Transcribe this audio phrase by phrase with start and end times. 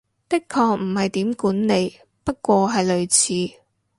[0.03, 0.03] 的確
[0.77, 1.93] 唔係點管理，
[2.23, 3.59] 不過係類似